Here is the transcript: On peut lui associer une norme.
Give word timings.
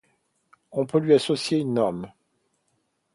On 0.71 0.87
peut 0.87 0.97
lui 0.97 1.13
associer 1.13 1.59
une 1.59 1.75
norme. 1.75 2.11